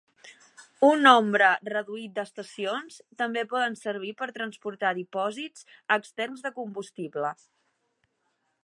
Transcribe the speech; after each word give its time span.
Un 0.85 1.03
nombre 1.07 1.49
reduït 1.71 2.15
d'estacions 2.15 2.97
també 3.23 3.45
poden 3.53 3.77
servir 3.83 4.15
per 4.23 4.31
transportar 4.39 4.95
dipòsits 5.03 5.69
externs 5.99 6.45
de 6.49 6.55
combustible. 6.61 7.33